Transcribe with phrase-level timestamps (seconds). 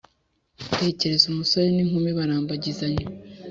[0.77, 3.05] Tekereza umusore n inkumi barambagizanya